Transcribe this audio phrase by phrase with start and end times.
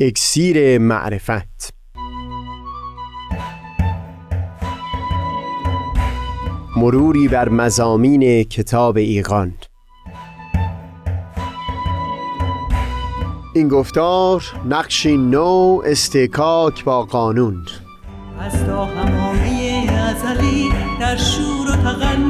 [0.00, 1.74] اکسیر معرفت.
[6.76, 9.54] مروری بر مزامین کتاب ایقان
[13.54, 17.66] این گفتار نقشی نو استکاک با قانون.
[18.40, 20.68] از تا همامه ازلی
[21.00, 22.27] در شور و تغنیست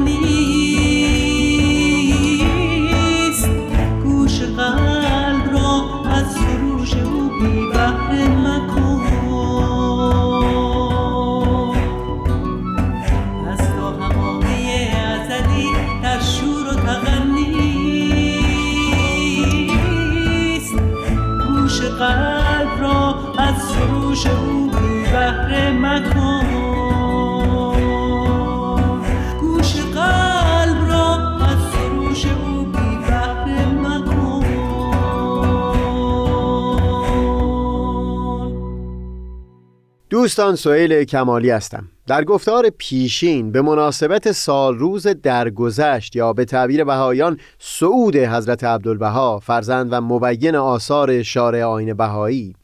[40.19, 41.87] دوستان سئیل کمالی هستم.
[42.07, 49.39] در گفتار پیشین به مناسبت سال روز درگذشت یا به تعبیر بهایان سعود حضرت عبدالبها
[49.39, 52.55] فرزند و مبین آثار شارع آین بهایی.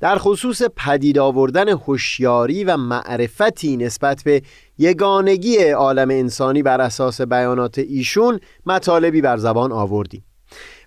[0.00, 4.42] در خصوص پدید آوردن هوشیاری و معرفتی نسبت به
[4.78, 10.24] یگانگی عالم انسانی بر اساس بیانات ایشون مطالبی بر زبان آوردیم.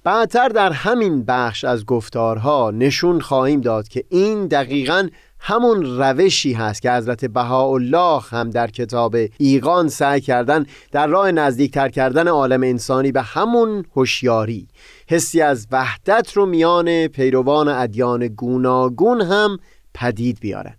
[0.04, 5.08] بعدتر در همین بخش از گفتارها نشون خواهیم داد که این دقیقاً
[5.46, 11.90] همون روشی هست که حضرت بهاءالله هم در کتاب ایقان سعی کردن در راه نزدیکتر
[11.90, 14.68] کردن عالم انسانی به همون هوشیاری.
[15.10, 19.58] حسی از وحدت رو میان پیروان ادیان گوناگون هم
[19.94, 20.76] پدید بیارن.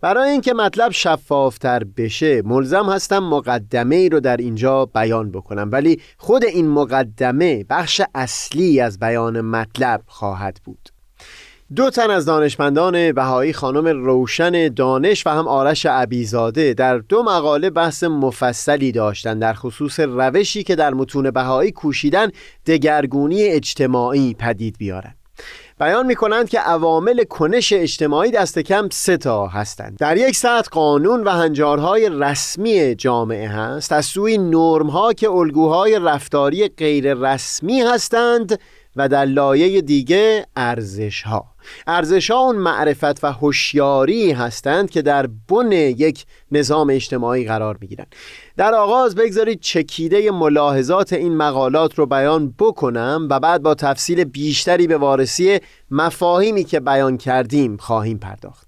[0.00, 5.68] برای اینکه مطلب شفافتر بشه ملزم هستم مقدمه ای رو در اینجا بیان بکنم.
[5.72, 10.97] ولی خود این مقدمه بخش اصلی از بیان مطلب خواهد بود.
[11.76, 17.70] دو تن از دانشمندان بهایی خانم روشن دانش و هم آرش عبیزاده در دو مقاله
[17.70, 22.28] بحث مفصلی داشتند در خصوص روشی که در متون بهایی کوشیدن
[22.66, 25.14] دگرگونی اجتماعی پدید بیارند
[25.80, 29.98] بیان می کنند که عوامل کنش اجتماعی دست کم سه تا هستند.
[29.98, 33.92] در یک سطح قانون و هنجارهای رسمی جامعه هست.
[33.92, 38.58] از سوی نرمها که الگوهای رفتاری غیر رسمی هستند
[38.96, 41.44] و در لایه دیگه ارزش ها
[41.86, 48.14] ارزش اون معرفت و هوشیاری هستند که در بن یک نظام اجتماعی قرار می گیرند
[48.56, 54.86] در آغاز بگذارید چکیده ملاحظات این مقالات رو بیان بکنم و بعد با تفصیل بیشتری
[54.86, 55.58] به وارسی
[55.90, 58.67] مفاهیمی که بیان کردیم خواهیم پرداخت.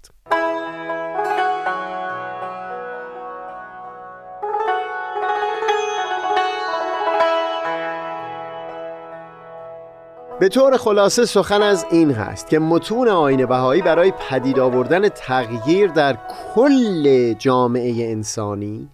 [10.40, 15.90] به طور خلاصه سخن از این هست که متون آین بهایی برای پدید آوردن تغییر
[15.90, 16.18] در
[16.54, 18.88] کل جامعه انسانی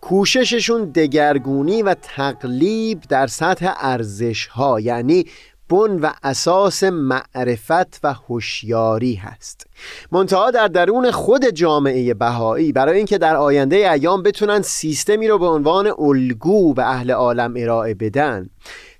[0.00, 5.24] کوشششون دگرگونی و تقلیب در سطح ارزش ها یعنی
[5.68, 9.66] بن و اساس معرفت و هوشیاری هست.
[10.12, 15.46] منتها در درون خود جامعه بهایی برای اینکه در آینده ایام بتونن سیستمی رو به
[15.46, 18.50] عنوان الگو به اهل عالم ارائه بدن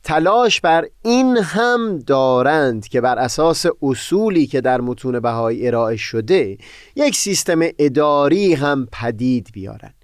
[0.08, 6.58] تلاش بر این هم دارند که بر اساس اصولی که در متون بهایی ارائه شده
[6.96, 9.94] یک سیستم اداری هم پدید بیارند.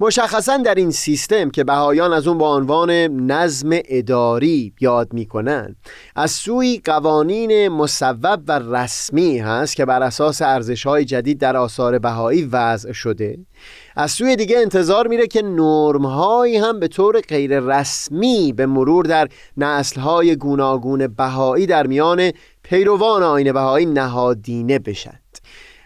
[0.00, 2.90] مشخصا در این سیستم که بهایان از اون با عنوان
[3.30, 5.76] نظم اداری یاد می‌کنن
[6.16, 11.98] از سوی قوانین مصوب و رسمی هست که بر اساس ارزش های جدید در آثار
[11.98, 13.38] بهایی وضع شده.
[13.96, 19.04] از سوی دیگه انتظار میره که نرم هایی هم به طور غیر رسمی به مرور
[19.04, 25.29] در نسل های گوناگون بهایی در میان پیروان آین بهایی نهادینه بشند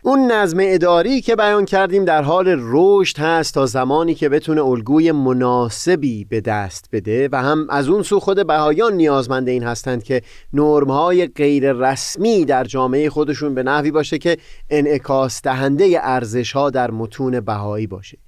[0.06, 5.12] اون نظم اداری که بیان کردیم در حال رشد هست تا زمانی که بتونه الگوی
[5.12, 10.22] مناسبی به دست بده و هم از اون سو خود بهایان نیازمند این هستند که
[10.52, 14.36] نرمهای غیر رسمی در جامعه خودشون به نحوی باشه که
[14.70, 18.18] انعکاس دهنده ارزش ها در متون بهایی باشه.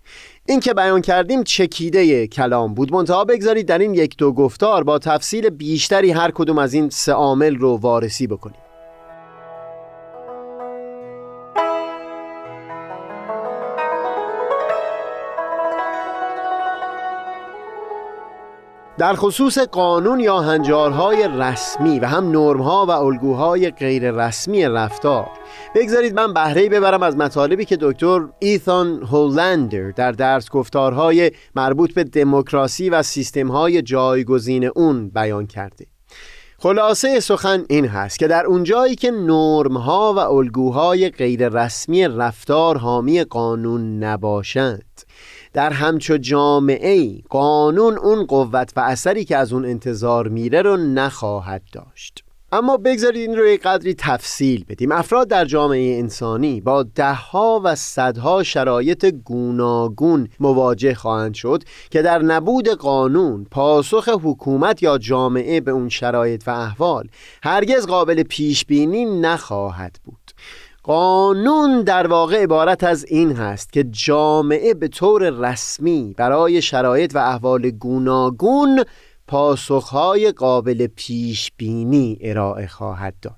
[0.46, 2.92] این که بیان کردیم چکیده کلام بود.
[2.92, 7.12] منتها بگذارید در این یک دو گفتار با تفصیل بیشتری هر کدوم از این سه
[7.12, 8.65] عامل رو وارسی بکنیم.
[18.98, 25.28] در خصوص قانون یا هنجارهای رسمی و هم نرمها و الگوهای غیر رسمی رفتار.
[25.74, 32.04] بگذارید من بهره ببرم از مطالبی که دکتر ایثان هولندر در درس گفتارهای مربوط به
[32.04, 35.86] دموکراسی و سیستمهای جایگزین اون بیان کرده.
[36.58, 43.24] خلاصه سخن این هست که در اونجایی که نرمها و الگوهای غیر رسمی رفتار حامی
[43.24, 45.02] قانون نباشند
[45.56, 51.62] در همچو جامعه قانون اون قوت و اثری که از اون انتظار میره رو نخواهد
[51.72, 52.24] داشت.
[52.52, 54.92] اما بگذارید این رو یک قدری تفصیل بدیم.
[54.92, 62.22] افراد در جامعه انسانی با دهها و صدها شرایط گوناگون مواجه خواهند شد که در
[62.22, 67.08] نبود قانون پاسخ حکومت یا جامعه به اون شرایط و احوال
[67.42, 70.25] هرگز قابل پیش بینی نخواهد بود.
[70.86, 77.18] قانون در واقع عبارت از این هست که جامعه به طور رسمی برای شرایط و
[77.18, 78.84] احوال گوناگون
[79.26, 83.34] پاسخهای قابل پیش بینی ارائه خواهد داد.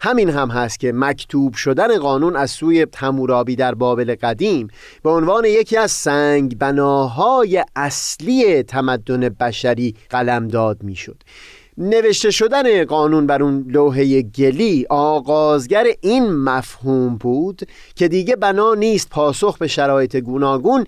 [0.00, 4.68] همین هم هست که مکتوب شدن قانون از سوی تمورابی در بابل قدیم
[5.02, 11.22] به عنوان یکی از سنگ بناهای اصلی تمدن بشری قلمداد می‌شد.
[11.78, 17.62] نوشته شدن قانون بر اون لوحه گلی آغازگر این مفهوم بود
[17.94, 20.86] که دیگه بنا نیست پاسخ به شرایط گوناگون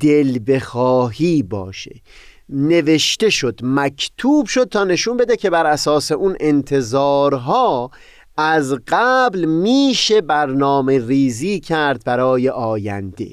[0.00, 2.00] دل بخواهی باشه.
[2.48, 7.90] نوشته شد مکتوب شد تا نشون بده که بر اساس اون انتظارها
[8.36, 13.28] از قبل میشه برنامه ریزی کرد برای آینده.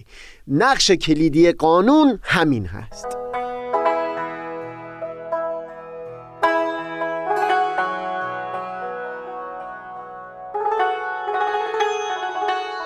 [0.48, 3.08] نقش کلیدی قانون همین هست.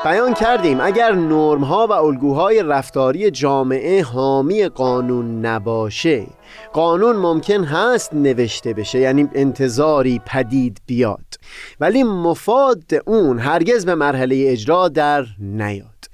[0.08, 6.28] بیان کردیم اگر نرم ها و الگوهای رفتاری جامعه حامی قانون نباشه
[6.74, 11.36] قانون ممکن هست نوشته بشه یعنی انتظاری پدید بیاد.
[11.80, 16.06] ولی مفاد اون هرگز به مرحله اجرا در نیاد.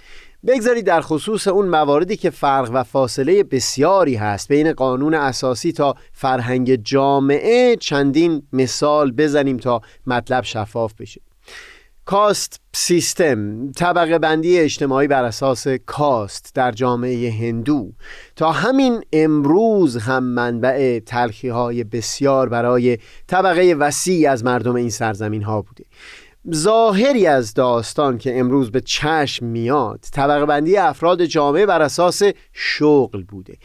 [0.48, 5.96] بگذارید در خصوص اون مواردی که فرق و فاصله بسیاری هست بین قانون اساسی تا
[6.14, 11.22] فرهنگ جامعه چندین مثال بزنیم تا مطلب شفاف بشه.
[12.06, 17.92] کاست سیستم طبقه بندی اجتماعی بر اساس کاست در جامعه هندو.
[18.36, 22.98] تا همین امروز هم منبع تلخی های بسیار برای
[23.28, 25.86] طبقه وسیع از مردم این سرزمین ها بوده.
[26.54, 32.22] ظاهری از داستان که امروز به چشم میاد طبقه بندی افراد جامعه بر اساس
[32.54, 33.58] شغل بوده.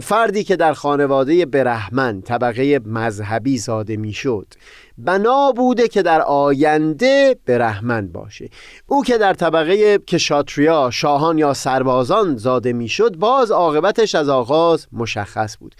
[0.00, 4.46] فردی که در خانواده برهمن طبقه مذهبی زاده می‌شد.
[4.98, 8.48] بنا بوده که در آینده برهمن باشه.
[8.86, 15.56] او که در طبقه کشاتریا شاهان یا سربازان زاده می‌شد باز عاقبتش از آغاز مشخص
[15.58, 15.74] بود.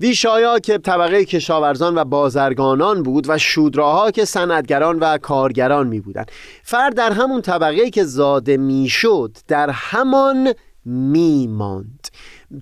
[0.00, 6.24] ویشایا که طبقه کشاورزان و بازرگانان بود و شودراها که صنعتگران و کارگران می بودن.
[6.62, 10.52] فرد در همون طبقه که زاده می‌شد در همان
[10.84, 12.08] می ماند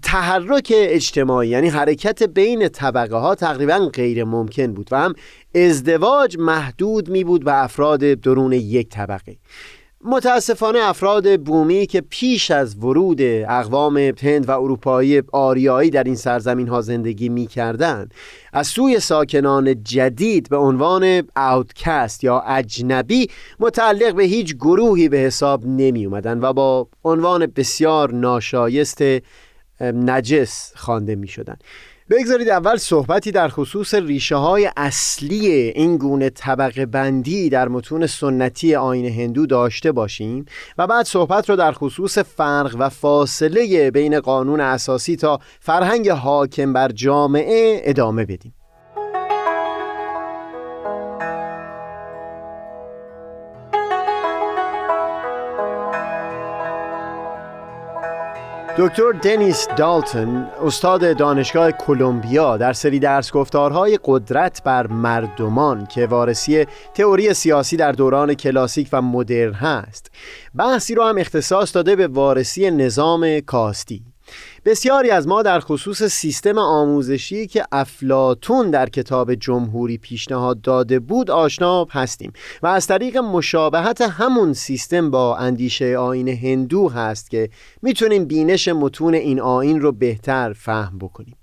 [0.02, 5.14] تحرک اجتماعی یعنی حرکت بین طبقه ها تقریبا غیر ممکن بود و هم
[5.54, 9.36] ازدواج محدود می بود به افراد درون یک طبقه.
[10.04, 16.68] متاسفانه افراد بومی که پیش از ورود اقوام هند و اروپایی آریایی در این سرزمین
[16.68, 18.08] ها زندگی می کردن
[18.52, 23.28] از سوی ساکنان جدید به عنوان اوتکست یا اجنبی
[23.58, 29.02] متعلق به هیچ گروهی به حساب نمی اومدن و با عنوان بسیار ناشایست
[29.80, 31.56] نجس خوانده می شدن
[32.10, 38.74] بگذارید اول صحبتی در خصوص ریشه های اصلی این گونه طبقه بندی در متون سنتی
[38.74, 40.44] آین هندو داشته باشیم
[40.78, 46.72] و بعد صحبت رو در خصوص فرق و فاصله بین قانون اساسی تا فرهنگ حاکم
[46.72, 48.54] بر جامعه ادامه بدیم.
[58.78, 66.66] دکتر دنیس دالتون استاد دانشگاه کلمبیا در سری درس گفتارهای قدرت بر مردمان که وارسی
[66.94, 70.10] تئوری سیاسی در دوران کلاسیک و مدرن هست.
[70.54, 74.09] بحثی رو هم اختصاص داده به وارسی نظام کاستی.
[74.64, 81.30] بسیاری از ما در خصوص سیستم آموزشی که افلاتون در کتاب جمهوری پیشنهاد داده بود
[81.30, 82.32] آشنا هستیم
[82.62, 87.50] و از طریق مشابهت همون سیستم با اندیشه آین هندو هست که
[87.82, 91.36] می‌تونیم بینش متون این آین رو بهتر فهم بکنیم.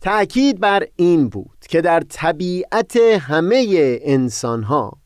[0.00, 3.66] تأکید بر این بود که در طبیعت همه
[4.02, 4.98] انسان ها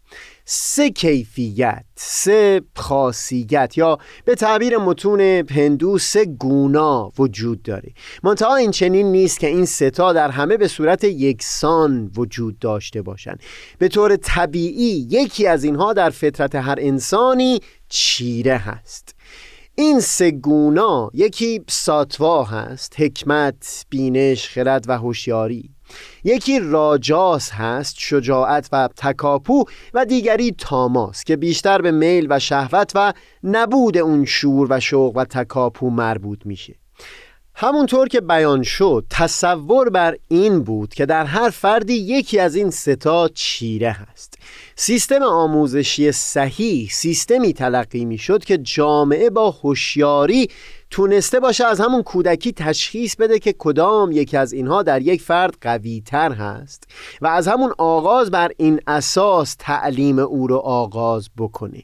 [0.45, 5.21] سه کیفیت سه خاصیت یا به تعبیر متون
[5.51, 7.93] هندو سه گونا وجود داره.
[8.23, 13.41] منتها این چنین نیست که این ستا در همه به صورت یکسان وجود داشته باشند
[13.79, 19.15] به طور طبیعی یکی از اینها در فطرت هر انسانی چیره هست.
[19.75, 25.71] این سه گونا یکی ساتوا هست حکمت، بینش، خرد و هوشیاری.
[26.25, 32.93] یکی راجاس هست شجاعت و تکاپو و دیگری تاماس که بیشتر به میل و شهوت
[32.95, 33.13] و
[33.45, 36.82] نبود اون شور و شوق و تکاپو مربوط میشه.
[37.63, 42.71] همونطور که بیان شد تصور بر این بود که در هر فردی یکی از این
[42.71, 44.39] ستا چیره هست.
[44.77, 50.49] سیستم آموزشی صحیح سیستمی تلقی می شد که جامعه با هوشیاری
[50.91, 55.55] تونسته باشه از همون کودکی تشخیص بده که کدام یکی از اینها در یک فرد
[55.61, 56.85] قوی تر هست
[57.21, 61.83] و از همون آغاز بر این اساس تعلیم او رو آغاز بکنه.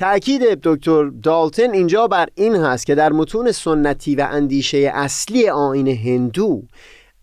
[0.00, 5.88] تأکید دکتر دالتن اینجا بر این هست که در متون سنتی و اندیشه اصلی آین
[5.88, 6.62] هندو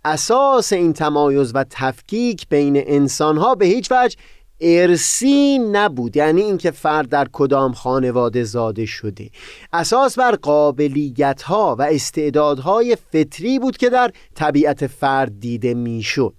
[0.06, 4.18] اساس این تمایز و تفکیک بین انسانها به هیچ وجه
[4.62, 6.18] ارسی نبود.
[6.18, 9.30] یعنی اینکه فرد در کدام خانواده زاده شده.
[9.74, 16.36] اساس بر قابلیت ها و استعدادهای فطری بود که در طبیعت فرد دیده می‌شد.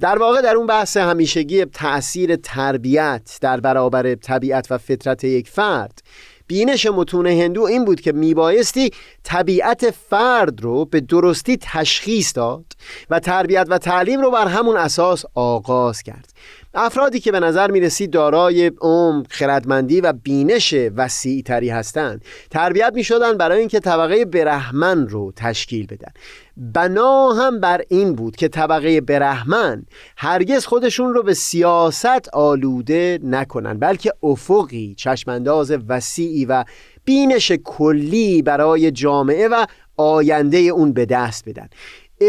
[0.00, 6.02] در واقع در اون بحث همیشگی تأثیر تربیت در برابر طبیعت و فطرت یک فرد
[6.46, 8.90] بینش متون هندو این بود که میبایستی
[9.24, 12.64] طبیعت فرد رو به درستی تشخیص داد
[13.10, 16.32] و تربیت و تعلیم رو بر همون اساس آغاز کرد.
[16.74, 22.92] افرادی که به نظر می رسید دارای عمق خردمندی و بینش وسیع تری هستند تربیت
[22.94, 26.12] می شدن برای اینکه طبقه برهمن رو تشکیل بدن.
[26.56, 29.86] بنا هم بر این بود که طبقه برهمن
[30.16, 36.64] هرگز خودشون رو به سیاست آلوده نکنن بلکه افقی چشمانداز وسیعی و
[37.04, 41.68] بینش کلی برای جامعه و آینده اون به دست بدن.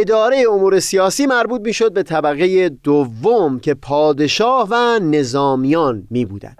[0.01, 6.57] اداره امور سیاسی مربوط می‌شد به طبقه دوم که پادشاه و نظامیان می بودند.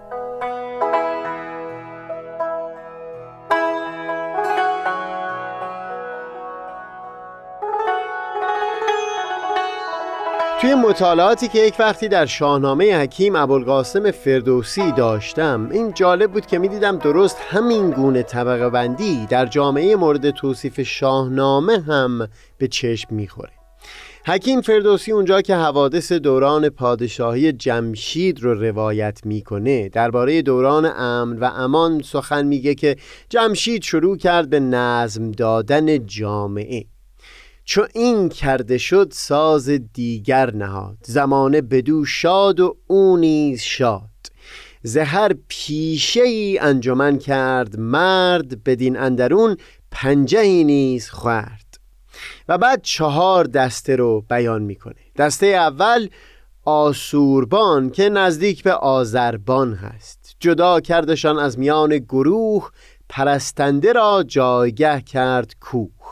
[10.64, 16.58] توی مطالعاتی که یک وقتی در شاهنامه حکیم ابوالقاسم فردوسی داشتم این جالب بود که
[16.58, 22.28] می‌دیدم درست همین گونه طبقه بندی در جامعه مورد توصیف شاهنامه هم
[22.58, 23.50] به چشم می‌خوره.
[24.26, 31.50] حکیم فردوسی اونجا که حوادث دوران پادشاهی جمشید رو روایت می‌کنه درباره دوران امن و
[31.56, 32.96] امان سخن میگه که
[33.28, 36.93] جمشید شروع کرد به نظم دادن جامعه.
[37.64, 44.02] چو این کرده شد ساز دیگر نهاد زمانه بدو شاد و او نیز شاد.
[44.82, 49.56] زهر پیشه ای انجمن کرد مرد بدین اندرون
[49.90, 51.78] پنجهی نیز خورد.
[52.48, 55.00] و بعد چهار دسته رو بیان می‌کنه.
[55.16, 56.08] دسته اول
[56.64, 60.36] آسوربان که نزدیک به آذربان هست.
[60.40, 62.70] جدا کردشان از میان گروه
[63.08, 66.03] پرستنده را جایگه کرد کوه.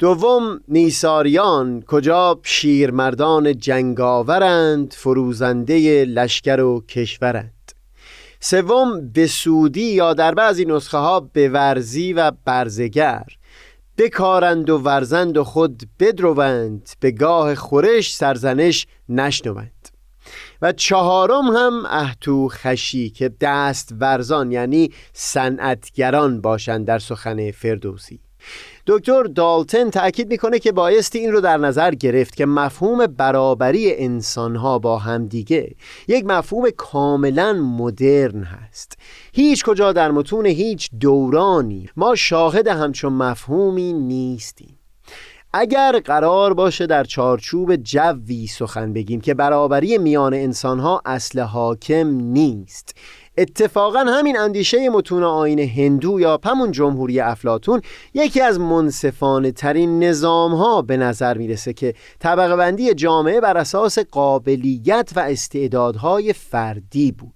[0.00, 7.72] دوم نیساریان کجا شیرمردان جنگاورند فروزنده لشکر و کشورند.
[8.40, 13.24] سوم بسودی یا در بعضی نسخه ها بورزی و برزگر.
[13.98, 19.88] بکارند و ورزند و خود بدروند به گاه خورش سرزنش نشنوند.
[20.62, 28.20] و چهارم هم اهتو خشی که دست ورزان یعنی صنعتگران باشند در سخن فردوسی.
[28.90, 34.78] دکتر دالتن تاکید می‌کنه که بایستی این رو در نظر گرفت که مفهوم برابری انسانها
[34.78, 35.74] با همدیگه
[36.08, 38.98] یک مفهوم کاملا مدرن هست.
[39.32, 44.78] هیچ کجا در متون هیچ دورانی ما شاهد همچون مفهومی نیستیم.
[45.52, 52.94] اگر قرار باشه در چارچوب جوی سخن بگیم که برابری میان انسانها اصل حاکم نیست
[53.38, 57.80] اتفاقا همین اندیشه متون آین هندو یا همون جمهوری افلاتون
[58.14, 63.98] یکی از منصفانه ترین نظام ها به نظر می‌رسه که طبقه بندی جامعه بر اساس
[63.98, 67.34] قابلیت و استعدادهای فردی بود.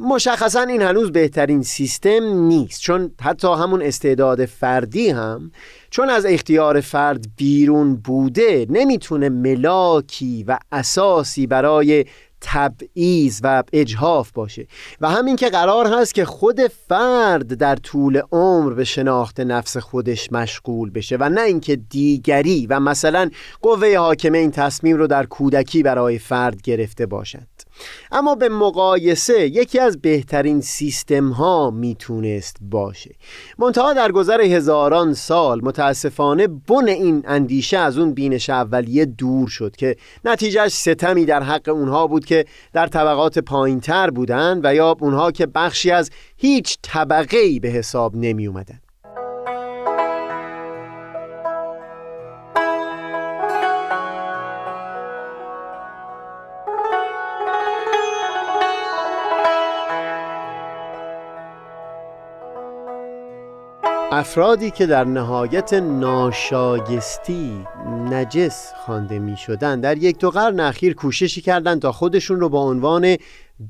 [0.00, 5.50] مشخصا این هنوز بهترین سیستم نیست چون حتی همون استعداد فردی هم
[5.90, 12.04] چون از اختیار فرد بیرون بوده نمی‌تونه ملاکی و اساسی برای
[12.44, 14.66] تبعیض و اجهاف باشه.
[15.00, 20.32] و همین که قرار هست که خود فرد در طول عمر به شناخت نفس خودش
[20.32, 23.30] مشغول بشه و نه اینکه دیگری و مثلا
[23.62, 27.46] قوه حاکمه این تصمیم رو در کودکی برای فرد گرفته باشد.
[28.12, 33.14] اما به مقایسه یکی از بهترین سیستم ها می‌تونست باشه
[33.58, 39.76] منتها در گذر هزاران سال متاسفانه بن این اندیشه از اون بینش اولیه دور شد
[39.76, 44.96] که نتیجهش ستمی در حق اونها بود که در طبقات پایین تر بودند و یا
[45.00, 48.83] اونها که بخشی از هیچ طبقه ای به حساب نمی اومدن.
[64.16, 67.64] افرادی که در نهایت ناشایستی
[68.10, 72.62] نجس خوانده می شدن در یک دو قرن اخیر کوششی کردند تا خودشون رو با
[72.62, 73.16] عنوان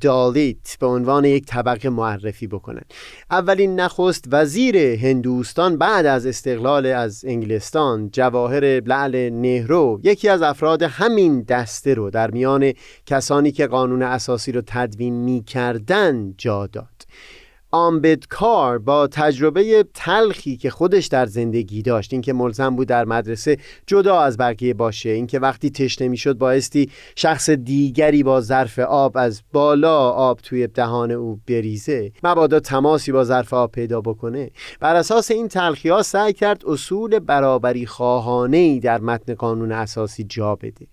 [0.01, 2.83] دالیت به عنوان یک طبقه معرفی بکنن.
[3.31, 10.83] اولین نخست وزیر هندوستان بعد از استقلال از انگلستان جواهر لعل نهرو یکی از افراد
[10.83, 12.73] همین دسته رو در میان
[13.07, 17.05] کسانی که قانون اساسی رو تدوین می کردن جا داد.
[17.75, 24.21] آمبدکار با تجربه تلخی که خودش در زندگی داشت اینکه ملزم بود در مدرسه جدا
[24.21, 30.11] از بقیه باشه اینکه وقتی تشنه می‌شد بایستی شخص دیگری با ظرف آب از بالا
[30.11, 32.13] آب توی دهان او بریزه.
[32.23, 34.51] مبادا تماسی با ظرف آب پیدا بکنه.
[34.81, 40.55] بر اساس این تلخی ها سعی کرد اصول برابری خواهانه در متن قانون اساسی جا
[40.55, 40.87] بده.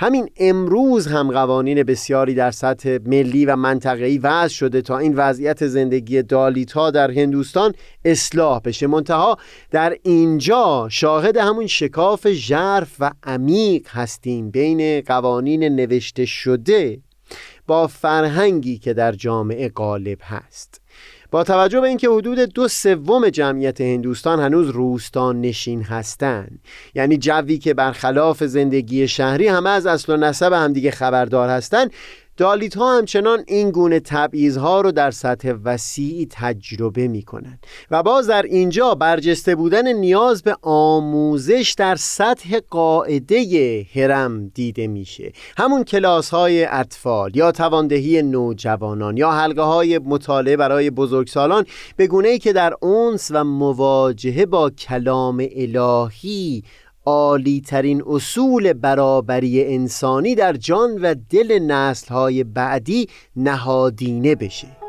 [0.00, 5.66] همین امروز هم قوانین بسیاری در سطح ملی و منطقه‌ای وضع شده تا این وضعیت
[5.66, 8.86] زندگی دالیت ها در هندوستان اصلاح بشه.
[8.86, 9.38] منتها
[9.70, 14.50] در اینجا شاهد همون شکاف ژرف و عمیق هستیم.
[14.50, 16.98] بین قوانین نوشته شده
[17.66, 20.83] با فرهنگی که در جامعه غالب هست.
[21.34, 26.60] با توجه به اینکه حدود دو سوم جمعیت هندوستان هنوز روستان نشین هستند.
[26.94, 31.90] یعنی جوی که برخلاف زندگی شهری همه از اصل و نسب همدیگه خبردار هستند
[32.36, 38.02] دالیت ها همچنان این گونه تبعیض ها رو در سطح وسیعی تجربه می کنند و
[38.02, 45.32] باز در اینجا برجسته بودن نیاز به آموزش در سطح قاعده هرم دیده میشه.
[45.56, 52.28] همون کلاس های اطفال یا تواندهی نوجوانان یا حلقه های مطالعه برای بزرگسالان به گونه
[52.28, 56.62] ای که در اونس و مواجهه با کلام الهی
[57.06, 64.83] عالی ترین اصول برابری انسانی در جان و دل نسل های بعدی نهادینه بشه.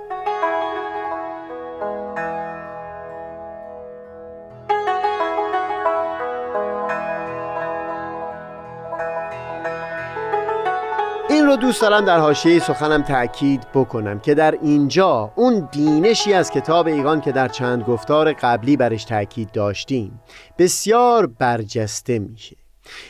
[11.45, 16.51] این رو دوست دارم در حاشیه سخنم تأکید بکنم که در اینجا اون بینشی از
[16.51, 20.21] کتاب ایگان که در چند گفتار قبلی برش تأکید داشتیم
[20.57, 22.55] بسیار برجسته میشه.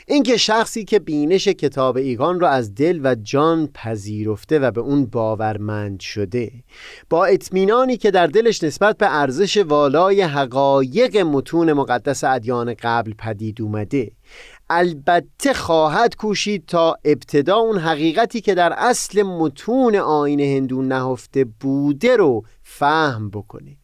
[0.07, 5.05] اینکه شخصی که بینش کتاب ایگان را از دل و جان پذیرفته و به اون
[5.05, 6.51] باورمند شده
[7.09, 13.61] با اطمینانی که در دلش نسبت به ارزش والای حقایق متون مقدس ادیان قبل پدید
[13.61, 14.11] اومده
[14.69, 22.15] البته خواهد کوشید تا ابتدا اون حقیقتی که در اصل متون آین هندو نهفته بوده
[22.15, 23.77] رو فهم بکنه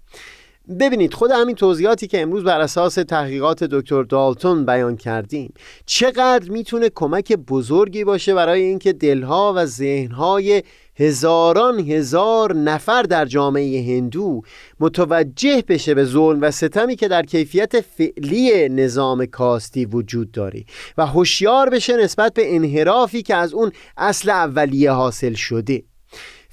[0.79, 5.53] ببینید خود همین توضیحاتی که امروز بر اساس تحقیقات دکتر دالتون بیان کردیم
[5.85, 10.63] چقدر می‌تونه کمک بزرگی باشه برای اینکه دلها و ذهنهای
[10.95, 14.41] هزاران هزار نفر در جامعه هندو
[14.79, 20.63] متوجه بشه به ظلم و ستمی که در کیفیت فعلی نظام کاستی وجود داره
[20.97, 25.83] و هوشیار بشه نسبت به انحرافی که از اون اصل اولیه حاصل شده.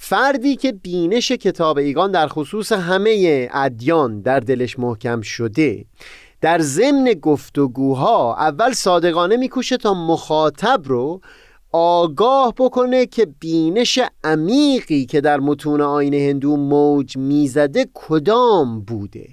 [0.01, 5.85] فردی که بینش کتاب ایگان در خصوص همه ادیان در دلش محکم شده
[6.41, 11.21] در ضمن گفتگوها اول صادقانه میکوشه تا مخاطب رو
[11.73, 19.29] آگاه بکنه که بینش عمیقی که در متون آین هندو موج می‌زده کدام بوده.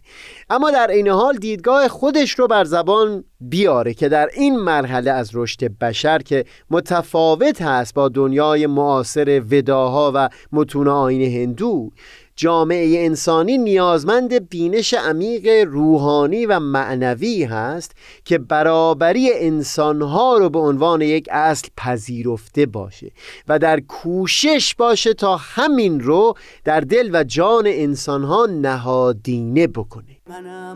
[0.50, 5.30] اما در این حال دیدگاه خودش رو بر زبان بیاره که در این مرحله از
[5.34, 11.92] رشد بشر که متفاوت هست با دنیای معاصر وداها و متون آین هندو
[12.36, 17.92] جامعه انسانی نیازمند بینش عمیق روحانی و معنوی هست
[18.26, 23.12] که برابری انسانها رو به عنوان یک اصل پذیرفته باشه
[23.48, 30.18] و در کوشش باشه تا همین رو در دل و جان انسانها نهادینه بکنه.
[30.30, 30.76] منم